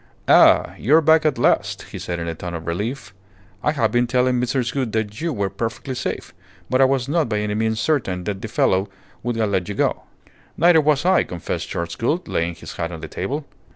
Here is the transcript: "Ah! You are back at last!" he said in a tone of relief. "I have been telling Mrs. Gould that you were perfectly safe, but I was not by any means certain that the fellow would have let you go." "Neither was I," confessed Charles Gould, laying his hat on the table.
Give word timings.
"Ah! 0.27 0.73
You 0.79 0.95
are 0.95 1.01
back 1.01 1.27
at 1.27 1.37
last!" 1.37 1.83
he 1.91 1.99
said 1.99 2.17
in 2.17 2.27
a 2.27 2.33
tone 2.33 2.55
of 2.55 2.65
relief. 2.65 3.13
"I 3.61 3.71
have 3.73 3.91
been 3.91 4.07
telling 4.07 4.41
Mrs. 4.41 4.73
Gould 4.73 4.93
that 4.93 5.21
you 5.21 5.31
were 5.31 5.51
perfectly 5.51 5.93
safe, 5.93 6.33
but 6.71 6.81
I 6.81 6.85
was 6.85 7.07
not 7.07 7.29
by 7.29 7.37
any 7.37 7.53
means 7.53 7.79
certain 7.79 8.23
that 8.23 8.41
the 8.41 8.47
fellow 8.47 8.89
would 9.21 9.35
have 9.35 9.51
let 9.51 9.69
you 9.69 9.75
go." 9.75 10.01
"Neither 10.57 10.81
was 10.81 11.05
I," 11.05 11.21
confessed 11.23 11.69
Charles 11.69 11.95
Gould, 11.95 12.27
laying 12.27 12.55
his 12.55 12.77
hat 12.77 12.91
on 12.91 13.01
the 13.01 13.07
table. 13.07 13.45